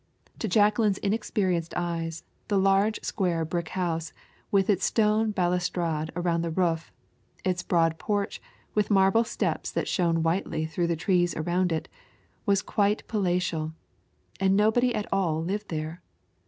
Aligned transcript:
To 0.39 0.47
Jacqueline's 0.47 0.97
inexperienced 0.97 1.75
eyes, 1.77 2.23
the 2.47 2.57
large 2.57 2.99
square 3.03 3.45
brick 3.45 3.69
house, 3.69 4.13
with 4.49 4.67
its 4.67 4.83
stone 4.83 5.29
balustrade 5.29 6.09
around 6.15 6.41
the 6.41 6.49
roof, 6.49 6.91
its 7.43 7.61
broad 7.61 7.99
porch, 7.99 8.41
with 8.73 8.89
marble 8.89 9.23
steps 9.23 9.71
that 9.73 9.87
shone 9.87 10.23
whitely 10.23 10.65
through 10.65 10.87
the 10.87 10.95
trees 10.95 11.35
around 11.35 11.71
it, 11.71 11.87
was 12.47 12.63
quite 12.63 13.07
palatial. 13.07 13.73
And 14.39 14.55
nobody 14.57 14.95
at 14.95 15.05
all 15.13 15.43
lived 15.43 15.69
there. 15.69 16.01